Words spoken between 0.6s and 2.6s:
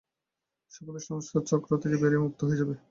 সকলেই সংসার চক্র থেকে বেরিয়ে মুক্ত হয়ে